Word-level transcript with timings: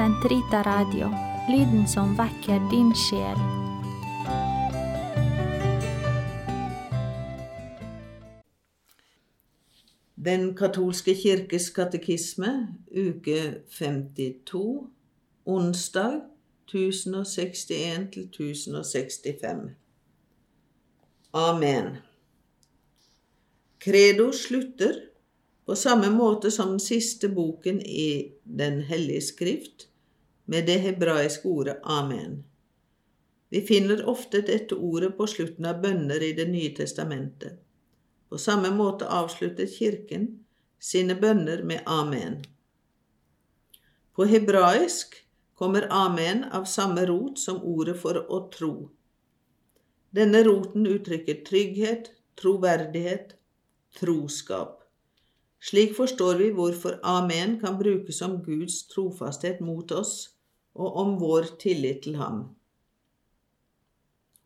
Sentrita 0.00 0.62
Radio, 0.64 1.10
lyden 1.48 1.88
som 1.88 2.16
vekker 2.16 2.70
din 2.70 2.94
sjel. 2.96 3.36
Den 10.16 10.56
katolske 10.56 11.14
kirkes 11.20 11.70
katekisme, 11.76 12.68
uke 12.88 13.60
52, 13.76 14.88
onsdag 15.44 16.20
1061-1065. 16.72 19.68
Amen. 21.32 21.96
Credo 23.84 24.32
slutter 24.32 24.94
på 25.68 25.76
samme 25.76 26.10
måte 26.10 26.50
som 26.50 26.68
den 26.78 26.80
siste 26.80 27.28
boken 27.28 27.82
i 27.84 28.32
Den 28.44 28.80
hellige 28.80 29.20
skrift, 29.28 29.89
med 30.50 30.66
det 30.66 30.80
hebraiske 30.82 31.48
ordet 31.48 31.76
amen. 31.84 32.40
Vi 33.50 33.60
finner 33.66 34.00
ofte 34.08 34.40
dette 34.42 34.74
ordet 34.74 35.12
på 35.16 35.26
slutten 35.30 35.66
av 35.70 35.78
bønner 35.82 36.22
i 36.26 36.32
Det 36.34 36.46
nye 36.50 36.72
testamentet. 36.74 37.60
På 38.28 38.38
samme 38.38 38.70
måte 38.74 39.06
avsluttet 39.06 39.70
Kirken 39.76 40.26
sine 40.78 41.14
bønner 41.14 41.62
med 41.62 41.82
amen. 41.86 42.40
På 44.14 44.26
hebraisk 44.26 45.14
kommer 45.54 45.86
amen 45.90 46.42
av 46.44 46.64
samme 46.64 47.06
rot 47.06 47.38
som 47.38 47.62
ordet 47.62 47.94
for 48.02 48.18
å 48.18 48.42
tro. 48.50 48.74
Denne 50.10 50.42
roten 50.42 50.86
uttrykker 50.86 51.44
trygghet, 51.46 52.10
troverdighet, 52.42 53.36
troskap. 54.00 54.82
Slik 55.62 55.94
forstår 55.94 56.42
vi 56.42 56.50
hvorfor 56.58 56.98
amen 57.06 57.60
kan 57.62 57.78
brukes 57.78 58.22
om 58.26 58.40
Guds 58.42 58.82
trofasthet 58.90 59.60
mot 59.62 59.92
oss 59.92 60.39
og 60.80 60.96
om 61.02 61.16
vår 61.20 61.54
tillit 61.60 62.02
til 62.06 62.16
ham. 62.16 62.44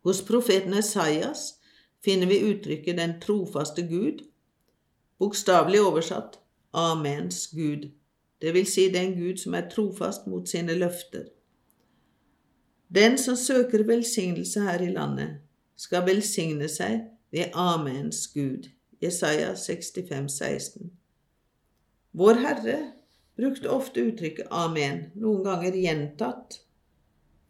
Hos 0.05 0.21
profeten 0.27 0.75
Esaias 0.77 1.55
finner 2.05 2.29
vi 2.29 2.43
uttrykket 2.45 2.97
Den 2.99 3.15
trofaste 3.21 3.87
Gud, 3.87 4.25
bokstavelig 5.17 5.81
oversatt 5.81 6.39
Amens 6.75 7.47
Gud, 7.47 7.87
det 8.41 8.53
vil 8.53 8.67
si 8.67 8.89
den 8.93 9.15
Gud 9.15 9.39
som 9.41 9.55
er 9.55 9.69
trofast 9.71 10.27
mot 10.27 10.49
sine 10.49 10.75
løfter. 10.77 11.23
Den 12.95 13.17
som 13.17 13.35
søker 13.35 13.83
velsignelse 13.87 14.61
her 14.61 14.81
i 14.83 14.91
landet, 14.91 15.39
skal 15.75 16.05
velsigne 16.05 16.67
seg 16.69 17.01
ved 17.31 17.51
Amens 17.53 18.27
Gud. 18.33 18.69
Jesaja 19.01 19.55
65, 19.55 20.31
16. 20.31 20.91
Vår 22.11 22.39
Herre 22.43 22.77
brukte 23.35 23.69
ofte 23.69 24.03
uttrykket 24.09 24.47
amen, 24.51 25.09
noen 25.19 25.43
ganger 25.43 25.75
gjentatt, 25.79 26.61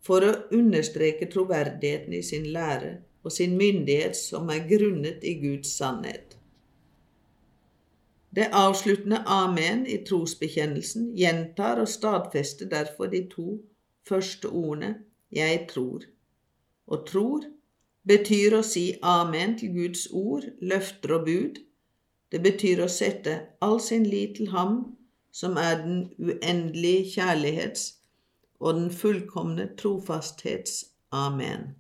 for 0.05 0.25
å 0.25 0.33
understreke 0.53 1.29
troverdigheten 1.33 2.13
i 2.13 2.23
sin 2.25 2.49
lære 2.53 2.97
og 3.25 3.33
sin 3.33 3.55
myndighet 3.57 4.17
som 4.17 4.49
er 4.53 4.67
grunnet 4.69 5.23
i 5.25 5.33
Guds 5.41 5.71
sannhet. 5.79 6.35
Det 8.35 8.49
avsluttende 8.53 9.21
amen 9.31 9.85
i 9.87 10.01
trosbekjennelsen 10.05 11.07
gjentar 11.17 11.79
og 11.81 11.89
stadfester 11.89 12.69
derfor 12.69 13.09
de 13.09 13.23
to 13.31 13.47
første 14.09 14.49
ordene 14.51 14.91
jeg 15.33 15.63
tror. 15.71 16.03
Og 16.91 17.05
tror 17.07 17.47
betyr 18.05 18.57
å 18.59 18.65
si 18.65 18.89
amen 19.01 19.55
til 19.57 19.71
Guds 19.77 20.09
ord, 20.11 20.45
løfter 20.61 21.15
og 21.15 21.25
bud. 21.29 21.61
Det 22.29 22.43
betyr 22.43 22.83
å 22.83 22.91
sette 22.91 23.39
all 23.63 23.79
sin 23.81 24.03
lit 24.05 24.35
til 24.37 24.51
Ham 24.51 24.83
som 25.35 25.57
er 25.59 25.81
den 25.83 26.03
uendelige 26.15 27.09
kjærlighets 27.17 27.87
og 28.59 28.77
den 28.77 28.91
fullkomne 28.91 29.67
trofasthets 29.77 30.85
amen. 31.11 31.73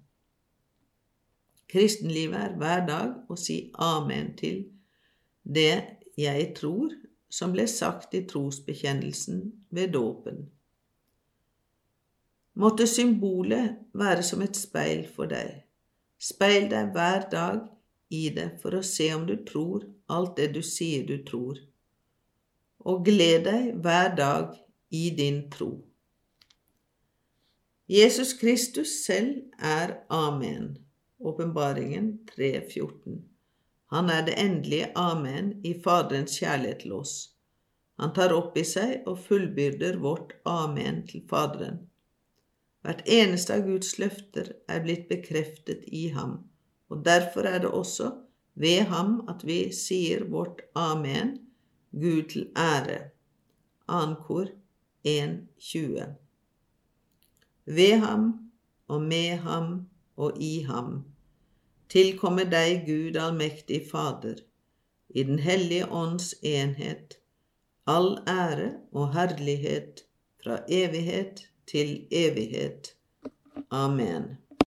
Kristenlivet 1.71 2.39
er 2.39 2.57
hver 2.59 2.83
dag 2.87 3.31
å 3.31 3.37
si 3.39 3.55
amen 3.81 4.33
til 4.39 4.65
det 5.43 6.01
jeg 6.19 6.49
tror, 6.57 6.91
som 7.31 7.53
ble 7.55 7.65
sagt 7.67 8.13
i 8.15 8.25
trosbekjennelsen 8.27 9.39
ved 9.75 9.93
dåpen. 9.95 10.45
Måtte 12.55 12.87
symbolet 12.87 13.79
være 13.93 14.23
som 14.23 14.43
et 14.43 14.55
speil 14.55 15.03
for 15.15 15.31
deg. 15.31 15.63
Speil 16.19 16.69
deg 16.71 16.91
hver 16.95 17.27
dag 17.31 17.65
i 18.15 18.29
det 18.35 18.49
for 18.61 18.77
å 18.77 18.83
se 18.83 19.09
om 19.15 19.25
du 19.27 19.35
tror 19.47 19.83
alt 20.11 20.37
det 20.39 20.51
du 20.55 20.61
sier 20.63 21.03
du 21.07 21.17
tror, 21.27 21.59
og 22.85 23.05
gled 23.07 23.45
deg 23.47 23.69
hver 23.81 24.15
dag 24.17 24.55
i 24.93 25.09
din 25.17 25.45
tro. 25.51 25.71
Jesus 27.89 28.33
Kristus 28.33 28.93
selv 29.05 29.43
er 29.59 29.99
Amen. 30.09 30.77
Åpenbaringen 31.19 32.19
3.14. 32.31 33.19
Han 33.93 34.09
er 34.09 34.25
det 34.25 34.35
endelige 34.41 34.91
amen 34.97 35.51
i 35.65 35.73
Faderens 35.83 36.39
kjærlighet 36.39 36.79
til 36.83 36.95
oss. 36.97 37.13
Han 38.01 38.11
tar 38.13 38.33
opp 38.35 38.57
i 38.57 38.65
seg 38.67 39.05
og 39.07 39.21
fullbyrder 39.27 39.99
vårt 40.01 40.33
amen 40.49 41.03
til 41.07 41.23
Faderen. 41.29 41.85
Hvert 42.85 43.05
eneste 43.09 43.55
av 43.55 43.63
Guds 43.69 43.95
løfter 44.01 44.51
er 44.69 44.83
blitt 44.83 45.07
bekreftet 45.09 45.85
i 45.87 46.09
ham, 46.13 46.41
og 46.91 47.05
derfor 47.05 47.47
er 47.49 47.61
det 47.63 47.71
også 47.71 48.11
ved 48.61 48.89
ham 48.91 49.21
at 49.31 49.45
vi 49.47 49.71
sier 49.73 50.27
vårt 50.29 50.61
amen, 50.77 51.37
Gud 52.01 52.23
til 52.29 52.49
ære. 52.57 52.99
Ankor 53.87 54.45
1.20. 55.07 56.03
Ved 57.65 57.97
ham 57.99 58.51
og 58.87 59.01
med 59.01 59.37
ham 59.37 59.89
og 60.15 60.37
i 60.41 60.59
ham, 60.59 61.03
tilkommer 61.89 62.43
deg, 62.43 62.83
Gud 62.87 63.15
allmektig 63.15 63.81
Fader, 63.91 64.35
i 65.09 65.23
Den 65.23 65.39
hellige 65.39 65.91
ånds 65.91 66.33
enhet, 66.43 67.17
all 67.87 68.17
ære 68.27 68.71
og 68.91 69.13
herlighet 69.13 70.03
fra 70.43 70.59
evighet 70.67 71.47
til 71.67 72.07
evighet. 72.11 72.95
Amen. 73.71 74.44